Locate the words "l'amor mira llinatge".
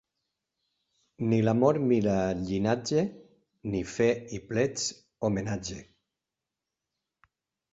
1.47-3.03